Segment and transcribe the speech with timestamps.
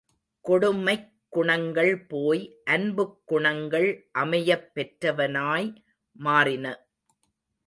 [0.45, 1.13] கொடுமைக்
[1.29, 2.57] குணங்கள் போய்
[2.63, 4.09] அன்புக் குணங்கள்
[4.11, 5.75] அமையப் பெற்றனவாய்
[6.11, 6.87] மாறின.